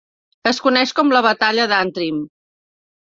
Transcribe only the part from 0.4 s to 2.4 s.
Es coneix com la Batalla d'Antrim.